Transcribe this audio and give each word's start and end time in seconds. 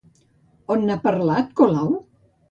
On 0.75 0.87
n'ha 0.87 0.95
parlat, 1.03 1.51
Colau? 1.61 1.91